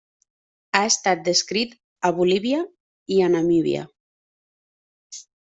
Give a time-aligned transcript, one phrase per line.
[0.77, 1.75] Ha estat descrit
[2.09, 2.63] a Bolívia
[3.17, 3.85] i a Namíbia.